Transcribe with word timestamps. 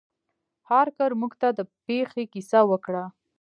هارکر 0.69 1.11
موږ 1.21 1.33
ته 1.41 1.47
د 1.57 1.59
پیښې 1.85 2.23
کیسه 2.33 2.59
وکړه. 2.71 3.03